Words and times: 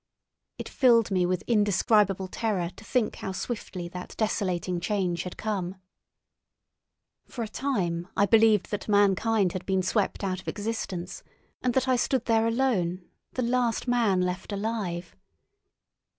It 0.57 0.67
filled 0.67 1.11
me 1.11 1.27
with 1.27 1.43
indescribable 1.45 2.27
terror 2.27 2.71
to 2.75 2.83
think 2.83 3.17
how 3.17 3.33
swiftly 3.33 3.87
that 3.89 4.15
desolating 4.17 4.79
change 4.79 5.21
had 5.21 5.37
come. 5.37 5.75
For 7.27 7.43
a 7.43 7.47
time 7.47 8.07
I 8.17 8.25
believed 8.25 8.71
that 8.71 8.87
mankind 8.89 9.53
had 9.53 9.63
been 9.67 9.83
swept 9.83 10.23
out 10.23 10.41
of 10.41 10.47
existence, 10.47 11.21
and 11.61 11.75
that 11.75 11.87
I 11.87 11.97
stood 11.97 12.25
there 12.25 12.47
alone, 12.47 13.03
the 13.33 13.43
last 13.43 13.87
man 13.87 14.21
left 14.21 14.51
alive. 14.51 15.15